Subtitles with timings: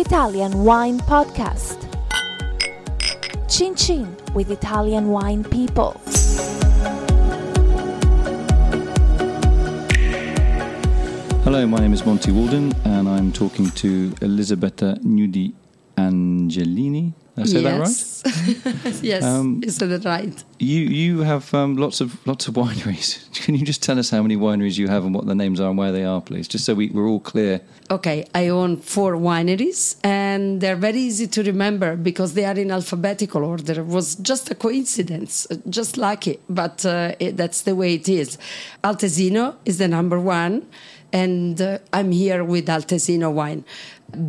[0.00, 1.76] Italian Wine Podcast.
[3.50, 6.00] Chin Chin with Italian wine people.
[11.44, 15.52] Hello, my name is Monty Waldin, and I'm talking to Elisabetta Gnudi
[15.98, 17.12] Angelini.
[17.40, 19.02] I say that right?
[19.02, 20.44] yes, Um, you said it right.
[20.58, 23.18] You you have um, lots of lots of wineries.
[23.44, 25.68] Can you just tell us how many wineries you have and what the names are
[25.70, 26.46] and where they are, please?
[26.48, 27.60] Just so we, we're all clear.
[27.90, 32.70] Okay, I own four wineries, and they're very easy to remember because they are in
[32.70, 33.80] alphabetical order.
[33.80, 38.38] It was just a coincidence, just lucky, but uh, it, that's the way it is.
[38.84, 40.66] Altesino is the number one,
[41.12, 43.64] and uh, I'm here with Altesino wine.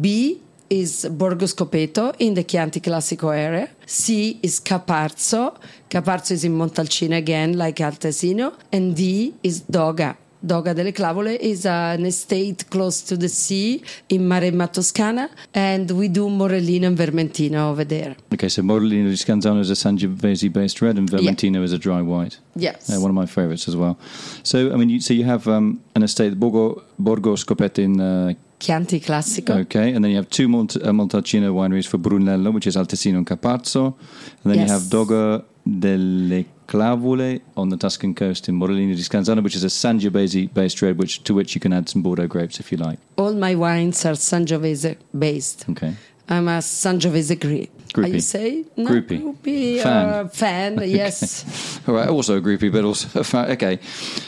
[0.01, 3.67] B is Borgo Scopeto in the Chianti Classico area.
[3.85, 5.57] C is Caparzo.
[5.89, 8.53] Caparzo is in Montalcino again, like Altesino.
[8.71, 10.15] And D is Doga.
[10.43, 16.07] Doga delle Clavole is an estate close to the sea in Maremma, Toscana, and we
[16.07, 18.15] do Morellino and Vermentino over there.
[18.33, 22.01] Okay, so Morellino di Scanzano is a Sangiovese based red, and Vermentino is a dry
[22.01, 22.39] white.
[22.55, 22.89] Yes.
[22.89, 23.99] Uh, one of my favourites as well.
[24.41, 28.33] So, I mean, you, so you have um, an estate, Borgo, Borgo Scopeto in uh,
[28.61, 29.59] Chianti Classico.
[29.61, 33.17] Okay, and then you have two Mont- uh, Montalcino wineries for Brunello, which is Altesino
[33.17, 33.95] and Caparzo.
[34.43, 39.43] And then you have Doga delle Clavule on the Tuscan coast in Morellino di Scanzano,
[39.43, 42.59] which is a Sangiovese based red, which to which you can add some Bordeaux grapes
[42.59, 42.99] if you like.
[43.17, 45.65] All my wines are Sangiovese based.
[45.69, 45.93] Okay.
[46.29, 48.13] I'm a Sangiovese How Groupie.
[48.13, 48.63] you say?
[48.77, 49.21] No, Groupie.
[49.21, 50.05] groupie, Fan.
[50.09, 51.79] Uh, fan, yes.
[51.87, 53.51] All right, also a groupie, but also a fan.
[53.51, 53.79] Okay.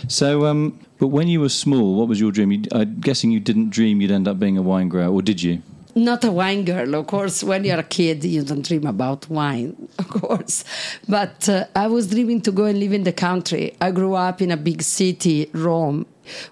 [0.09, 2.50] So, um, but when you were small, what was your dream?
[2.54, 5.44] You, I'm guessing you didn't dream you'd end up being a wine grower, or did
[5.44, 5.62] you?
[5.96, 7.44] Not a wine girl, of course.
[7.44, 10.64] When you're a kid, you don't dream about wine, of course.
[11.09, 13.76] But uh, I was dreaming to go and live in the country.
[13.81, 16.06] I grew up in a big city, Rome.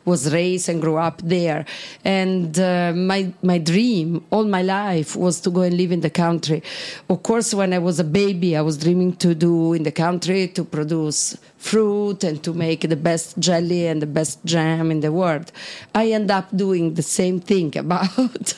[0.05, 1.65] Was raised and grew up there,
[2.03, 6.09] and uh, my my dream all my life was to go and live in the
[6.09, 6.63] country.
[7.09, 10.47] Of course, when I was a baby, I was dreaming to do in the country
[10.49, 15.11] to produce fruit and to make the best jelly and the best jam in the
[15.11, 15.51] world.
[15.93, 18.57] I end up doing the same thing about,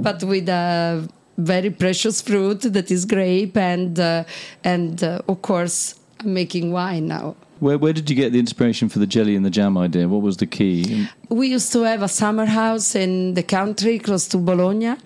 [0.00, 4.24] but with a very precious fruit that is grape and uh,
[4.64, 7.36] and uh, of course I'm making wine now.
[7.58, 10.08] Where, where did you get the inspiration for the jelly and the jam idea?
[10.08, 11.08] What was the key?
[11.28, 14.96] We used to have a summer house in the country close to Bologna.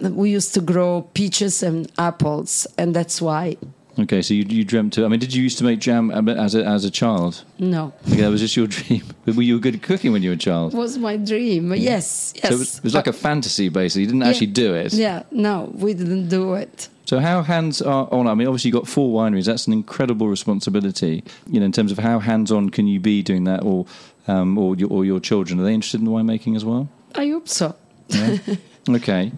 [0.00, 3.56] We used to grow peaches and apples, and that's why.
[3.98, 5.04] Okay, so you, you dreamt to.
[5.04, 7.44] I mean, did you used to make jam as a, as a child?
[7.58, 9.02] No, Okay, that was just your dream.
[9.24, 10.74] Were you good at cooking when you were a child?
[10.74, 11.72] was my dream.
[11.74, 12.48] Yes, yes.
[12.48, 14.02] So it was, it was like a fantasy, basically.
[14.02, 14.28] You didn't Yeah.
[14.28, 14.92] actually do it.
[14.92, 16.88] Yeah, no, we didn't do it.
[17.06, 18.26] So how hands are on?
[18.26, 19.46] I mean, obviously you've got four wineries.
[19.46, 21.22] That's an incredible responsibility.
[21.50, 23.86] You know, in terms of how hands on can you be doing that, or
[24.28, 26.88] um, or your, or your children are they interested in winemaking as well?
[27.14, 27.76] I hope so.
[28.08, 28.38] Yeah.
[28.88, 29.32] okay.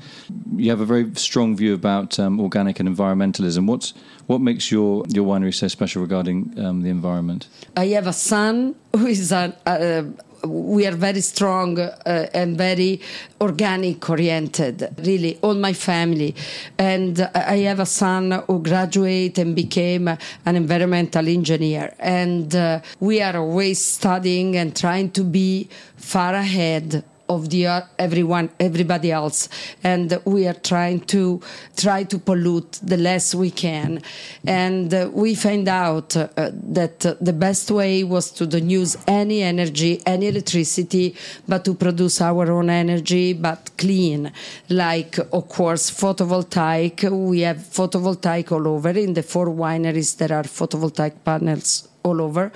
[0.56, 3.66] You have a very strong view about um, organic and environmentalism.
[3.66, 3.94] What's
[4.26, 7.48] what makes your your winery so special regarding um, the environment?
[7.76, 10.12] I have a son who is a.
[10.44, 13.00] We are very strong uh, and very
[13.40, 16.36] organic oriented, really, all my family.
[16.78, 21.92] And I have a son who graduated and became an environmental engineer.
[21.98, 27.66] And uh, we are always studying and trying to be far ahead of the
[27.98, 29.48] everyone everybody else.
[29.82, 31.40] And we are trying to
[31.76, 34.02] try to pollute the less we can.
[34.46, 38.96] And uh, we find out uh, that uh, the best way was to don't use
[39.06, 41.14] any energy any electricity
[41.46, 44.32] but to produce our own energy but clean.
[44.68, 47.10] Like of course photovoltaic.
[47.10, 50.16] We have photovoltaic all over in the four wineries.
[50.16, 52.52] There are photovoltaic panels all over.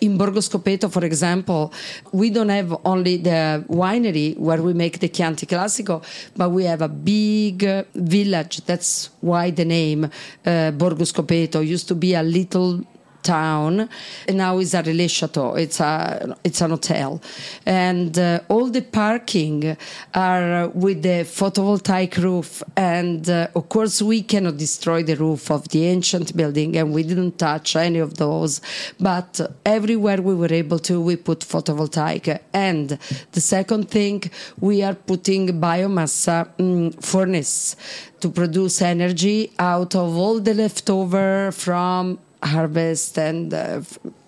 [0.00, 1.72] In Borgo Scopeto, for example,
[2.12, 6.02] we don't have only the winery where we make the Chianti Classico,
[6.36, 8.64] but we have a big village.
[8.66, 10.10] That's why the name
[10.44, 12.84] uh, Borgo Scopeto used to be a little
[13.34, 13.88] town
[14.28, 17.20] and now it's a relais chateau it's a it's an hotel.
[17.64, 19.76] And uh, all the parking
[20.14, 25.68] are with the photovoltaic roof and uh, of course we cannot destroy the roof of
[25.68, 28.60] the ancient building and we didn't touch any of those.
[29.00, 32.40] But everywhere we were able to we put photovoltaic.
[32.52, 32.86] And
[33.32, 34.18] the second thing
[34.60, 36.16] we are putting biomass
[36.58, 37.76] mm, furnace
[38.20, 43.80] to produce energy out of all the leftover from harvest and uh,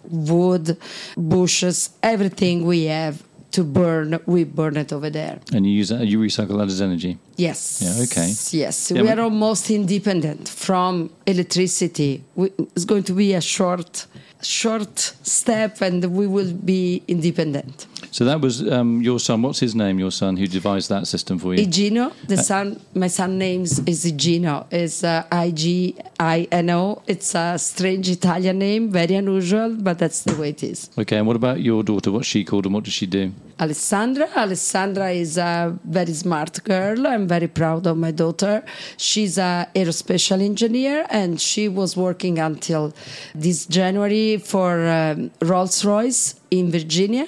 [0.05, 0.76] wood,
[1.17, 5.40] bushes, everything we have to burn, we burn it over there.
[5.52, 7.19] And you use that, you recycle that as energy.
[7.37, 7.81] Yes.
[7.82, 8.29] Yeah, okay.
[8.50, 12.25] Yes, Yeah, we are almost independent from electricity.
[12.35, 14.06] We, it's going to be a short,
[14.43, 17.87] short step, and we will be independent.
[18.10, 19.43] So that was um, your son.
[19.43, 19.99] What's his name?
[19.99, 21.66] Your son who devised that system for you?
[21.66, 24.66] Igino, the son, my son names is Igino.
[24.72, 27.02] Is uh, I G I N O.
[27.06, 30.90] It's a strange Italian name, very unusual, but that's the way it is.
[30.99, 32.10] Okay, and what about your daughter?
[32.10, 33.32] What's she called and what does she do?
[33.60, 34.28] Alessandra.
[34.37, 37.06] Alessandra is a very smart girl.
[37.06, 38.64] I'm very proud of my daughter.
[38.96, 42.94] She's a aerospace engineer, and she was working until
[43.34, 47.26] this January for um, Rolls Royce in Virginia,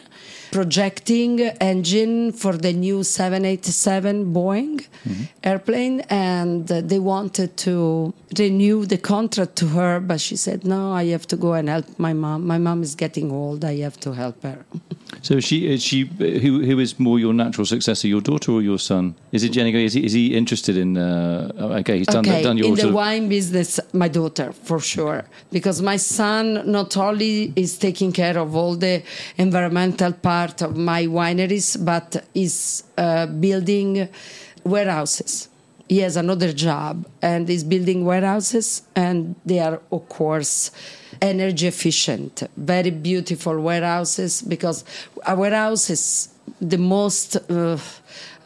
[0.52, 4.86] projecting engine for the new 787 Boeing
[5.44, 11.06] airplane, and they wanted to renew the contract to her, but she said, "No, I
[11.06, 12.46] have to go and help my mom.
[12.46, 13.64] My mom is getting old.
[13.64, 14.64] I have to help her."
[15.22, 18.78] So she is she who who is more your natural successor, your daughter or your
[18.78, 19.14] son?
[19.32, 19.84] Is it Jenny?
[19.84, 20.96] Is he is he interested in?
[20.96, 25.24] Uh, okay, he's done okay, done your in the wine business, my daughter for sure,
[25.52, 29.02] because my son not only is taking care of all the
[29.36, 34.08] environmental part of my wineries, but is uh, building
[34.64, 35.48] warehouses.
[35.88, 40.70] He has another job and is building warehouses, and they are of course
[41.20, 44.84] energy efficient, very beautiful warehouses because
[45.26, 46.28] a warehouse is
[46.60, 47.36] the most.
[47.50, 47.76] Uh,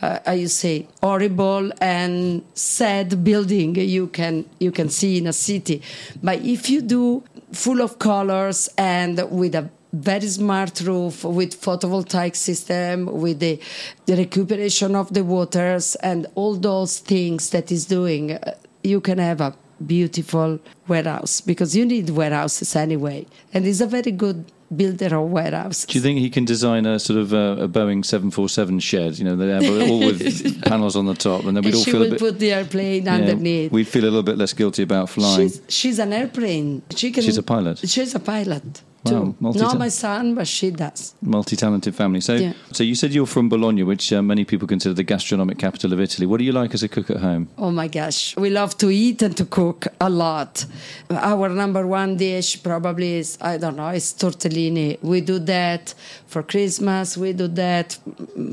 [0.03, 5.81] uh, you say horrible and sad building you can you can see in a city
[6.23, 7.23] but if you do
[7.53, 13.61] full of colors and with a very smart roof with photovoltaic system with the,
[14.07, 19.19] the recuperation of the waters and all those things that is doing uh, you can
[19.19, 19.55] have a
[19.87, 20.59] beautiful
[20.89, 24.45] warehouse because you need warehouses anyway and he's a very good
[24.75, 28.05] builder of warehouses Do you think he can design a sort of uh, a Boeing
[28.05, 29.19] seven four seven shed?
[29.19, 29.33] You know,
[29.89, 32.19] all with panels on the top, and then we'd and all feel a bit.
[32.19, 35.49] put the airplane yeah, underneath we'd feel a little bit less guilty about flying.
[35.49, 36.83] She's, she's an airplane.
[36.97, 37.79] She can, She's a pilot?
[37.79, 41.15] She's a pilot Wow, multi- Not my son, but she does.
[41.21, 42.21] Multi-talented family.
[42.21, 42.53] So, Yeah.
[42.73, 46.01] so you said you're from Bologna, which uh, many people consider the gastronomic capital of
[46.01, 46.27] Italy.
[46.27, 47.49] What do you like as a cook at home?
[47.59, 50.65] Oh my gosh, we love to eat and to cook a lot.
[51.11, 54.99] Our number one dish probably is I don't know, it's tortellini.
[55.03, 55.95] We do that
[56.27, 57.17] for Christmas.
[57.17, 57.99] We do that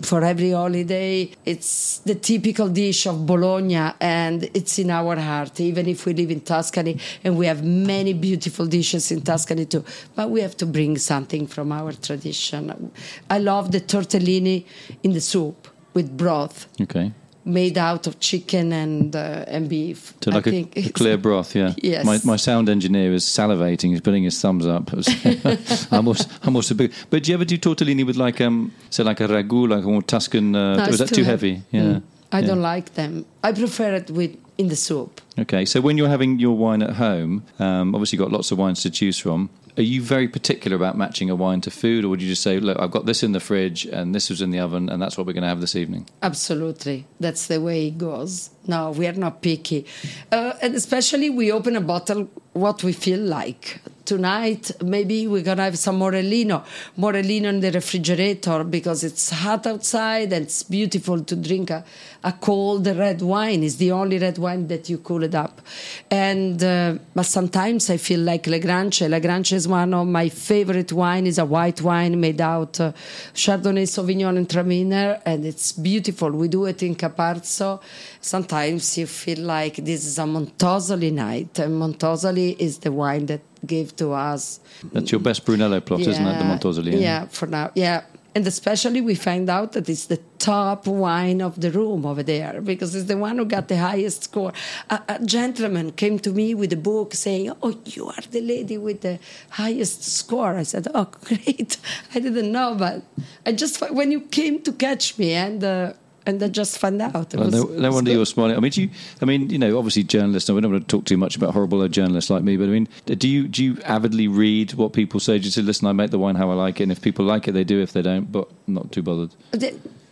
[0.03, 1.31] for every holiday.
[1.45, 5.59] It's the typical dish of Bologna, and it's in our heart.
[5.59, 9.83] Even if we live in Tuscany, and we have many beautiful dishes in Tuscany too,
[10.15, 12.91] but we have to bring something from our tradition.
[13.29, 14.65] I love the tortellini
[15.03, 17.11] in the soup with broth Okay.
[17.45, 20.13] made out of chicken and uh, and beef.
[20.23, 21.73] So like a, think a clear broth, yeah.
[21.83, 22.05] Yes.
[22.05, 23.89] My, my sound engineer is salivating.
[23.91, 24.91] He's putting his thumbs up.
[25.91, 26.91] I'm also, I'm also big.
[27.09, 29.88] But do you ever do tortellini with like um, say like a ragu, like a
[29.88, 30.55] more Tuscan?
[30.55, 31.63] Uh, No, was that too heavy?
[31.71, 31.81] Yeah.
[31.81, 32.01] Mm.
[32.31, 32.47] I Yeah.
[32.47, 33.25] don't like them.
[33.43, 35.19] I prefer it with in the soup.
[35.39, 38.57] Okay, so when you're having your wine at home, um, obviously you've got lots of
[38.59, 39.49] wines to choose from.
[39.77, 42.59] Are you very particular about matching a wine to food, or would you just say,
[42.59, 45.18] "Look, I've got this in the fridge, and this was in the oven, and that's
[45.18, 46.07] what we're going to have this evening"?
[46.21, 48.50] Absolutely, that's the way it goes.
[48.68, 49.85] No, we are not picky,
[50.31, 53.79] uh, and especially we open a bottle what we feel like.
[54.03, 56.65] Tonight, maybe we're gonna have some Morellino,
[56.98, 61.86] Morellino in the refrigerator because it's hot outside and it's beautiful to drink a,
[62.24, 63.63] a cold red wine.
[63.63, 65.62] It's the only red wine that you cool it up.
[66.09, 69.01] And uh, but sometimes I feel like Le Grance.
[69.01, 71.27] Le Grance is one of my favorite wine.
[71.27, 72.94] is a white wine made out uh,
[73.33, 76.31] Chardonnay, Sauvignon, and Traminer, and it's beautiful.
[76.31, 77.81] We do it in Caparzo.
[78.20, 83.41] Sometimes you feel like this is a Montosoli night, and Montosoli is the wine that
[83.65, 84.60] gave to us
[84.94, 86.38] That's your best Brunello plot, isn't it?
[86.39, 87.00] The Montosoli.
[87.01, 87.72] yeah, for now.
[87.75, 88.03] Yeah.
[88.34, 92.62] And especially we find out that it's the top wine of the room over there
[92.62, 94.53] because it's the one who got the highest score.
[94.89, 98.77] A, a gentleman came to me with a book saying, Oh, you are the lady
[98.77, 100.56] with the highest score.
[100.56, 101.75] I said, Oh, great.
[102.15, 103.03] I didn't know, but
[103.46, 105.94] I just, when you came to catch me and, uh,
[106.25, 107.34] and then just found out.
[107.34, 108.18] Well, was- no, no wonder good.
[108.18, 108.56] you're smiling.
[108.56, 108.90] I mean, do you?
[109.22, 110.50] I mean, you know, obviously journalists.
[110.50, 112.68] and We don't want to talk too much about horrible journalists like me, but I
[112.68, 115.38] mean, do you do you avidly read what people say?
[115.40, 117.25] Do you say, "Listen, I make the wine how I like it," and if people
[117.25, 117.82] like it, they do.
[117.82, 119.32] If they don't, but I'm not too bothered.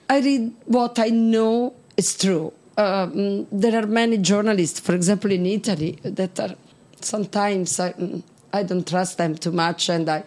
[0.10, 2.52] I read what I know is true.
[2.78, 6.56] Um, there are many journalists, for example, in Italy, that are
[7.02, 7.94] sometimes I,
[8.54, 10.24] I don't trust them too much, and I,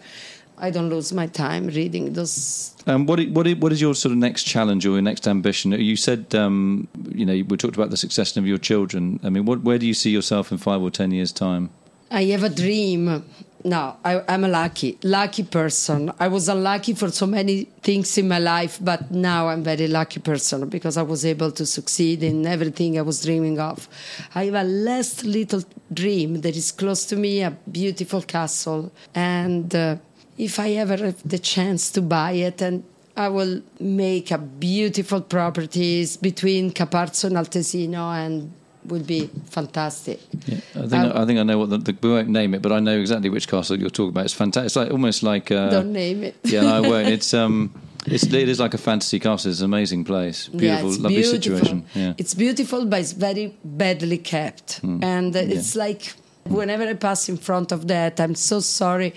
[0.57, 2.75] I don't lose my time reading those.
[2.85, 5.71] Um, what, what, what is your sort of next challenge or your next ambition?
[5.71, 9.19] You said, um, you know, we talked about the success of your children.
[9.23, 11.69] I mean, what, where do you see yourself in five or ten years' time?
[12.11, 13.23] I have a dream.
[13.65, 16.11] No, I, I'm a lucky, lucky person.
[16.19, 20.19] I was unlucky for so many things in my life, but now I'm very lucky
[20.19, 23.87] person because I was able to succeed in everything I was dreaming of.
[24.35, 29.73] I have a last little dream that is close to me, a beautiful castle, and
[29.73, 29.95] uh,
[30.37, 32.83] if I ever have the chance to buy it, and
[33.15, 38.51] I will make a beautiful properties between Caparzo and Altesino and
[38.85, 40.19] would be fantastic.
[40.45, 42.61] Yeah, I think um, I think I know what the, the, we won't name it,
[42.61, 44.25] but I know exactly which castle you're talking about.
[44.25, 44.65] It's fantastic.
[44.65, 46.35] It's like almost like uh, don't name it.
[46.43, 47.07] yeah, no, I won't.
[47.07, 47.73] It's um.
[48.05, 49.49] It's, it is like a fantasy castle.
[49.49, 50.49] It's an amazing place.
[50.49, 51.41] Beautiful, yeah, lovely beautiful.
[51.41, 51.85] situation.
[51.95, 52.13] Yeah.
[52.17, 54.81] It's beautiful, but it's very badly kept.
[54.81, 55.01] Mm.
[55.01, 55.83] And it's yeah.
[55.83, 56.13] like
[56.45, 59.13] Whenever I pass in front of that, I'm so sorry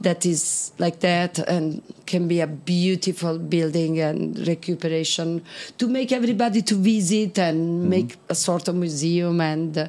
[0.00, 5.42] that is like that and can be a beautiful building and recuperation
[5.76, 7.88] to make everybody to visit and mm-hmm.
[7.88, 9.88] make a sort of museum and uh,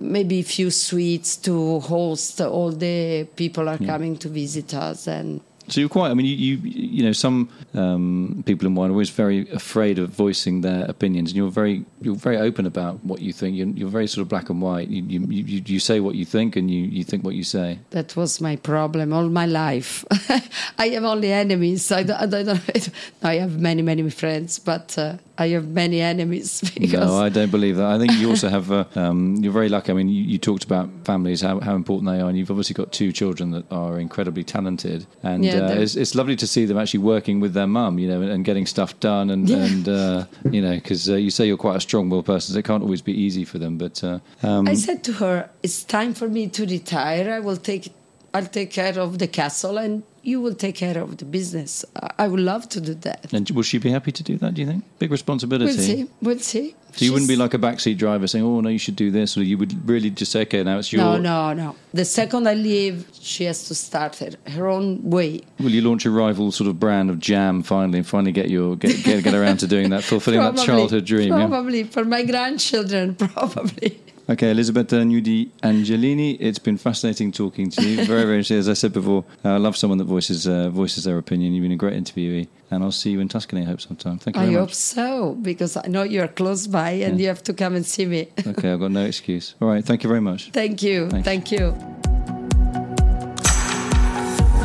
[0.00, 3.86] maybe a few suites to host all the people are yeah.
[3.86, 6.10] coming to visit us and so you're quite.
[6.10, 9.98] I mean, you you, you know, some um, people in wine are always very afraid
[9.98, 13.56] of voicing their opinions, and you're very you're very open about what you think.
[13.56, 14.88] You're, you're very sort of black and white.
[14.88, 17.78] You, you you, you say what you think, and you, you think what you say.
[17.90, 20.04] That was my problem all my life.
[20.78, 21.92] I have only enemies.
[21.92, 22.90] I don't, I, don't,
[23.22, 26.62] I have many many friends, but uh, I have many enemies.
[26.92, 27.86] no, I don't believe that.
[27.86, 28.72] I think you also have.
[28.72, 29.92] Uh, um, you're very lucky.
[29.92, 32.74] I mean, you, you, talked about families, how, how important they are, and you've obviously
[32.74, 36.64] got two children that are incredibly talented, and yeah, uh, it's, it's, lovely to see
[36.64, 39.56] them actually working with their mum, you know, and, and getting stuff done, and, yeah.
[39.58, 42.64] and uh, you know, because uh, you say you're quite a strong-willed person, so it
[42.64, 43.78] can't always be easy for them.
[43.78, 47.32] But uh, um, I said to her, "It's time for me to retire.
[47.32, 47.92] I will take."
[48.34, 51.84] I'll take care of the castle and you will take care of the business.
[52.18, 53.32] I would love to do that.
[53.32, 54.84] And will she be happy to do that, do you think?
[54.98, 55.76] Big responsibility.
[55.76, 56.10] We'll see.
[56.20, 56.74] We'll see.
[56.92, 59.36] So you wouldn't be like a backseat driver saying, oh, no, you should do this.
[59.36, 61.02] Or you would really just say, okay, now it's your...
[61.02, 61.76] No, no, no.
[61.92, 65.42] The second I leave, she has to start her, her own way.
[65.60, 68.76] Will you launch a rival sort of brand of jam finally and finally get your
[68.76, 71.30] get, get, get around to doing that, fulfilling that childhood dream?
[71.30, 71.82] Probably.
[71.82, 71.88] Yeah?
[71.90, 74.00] For my grandchildren, probably.
[74.30, 78.04] Okay, Elisabetta Gnudi Angelini, it's been fascinating talking to you.
[78.04, 81.54] Very, very, as I said before, I love someone that voices uh, voices their opinion.
[81.54, 84.18] You've been a great interviewee, and I'll see you in Tuscany, I hope, sometime.
[84.18, 87.22] Thank you I hope so, because I know you're close by and yeah.
[87.22, 88.28] you have to come and see me.
[88.46, 89.54] okay, I've got no excuse.
[89.62, 90.50] All right, thank you very much.
[90.50, 91.08] Thank you.
[91.08, 91.24] Thanks.
[91.24, 91.74] Thank you.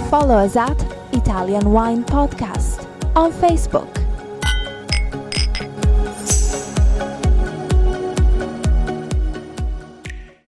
[0.10, 0.78] Follow us at
[1.14, 4.03] Italian Wine Podcast on Facebook.